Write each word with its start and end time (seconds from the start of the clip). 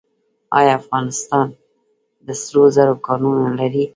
آیا 0.59 0.71
افغانستان 0.81 1.47
د 2.25 2.27
سرو 2.43 2.63
زرو 2.75 2.93
کانونه 3.07 3.47
لري؟ 3.59 3.85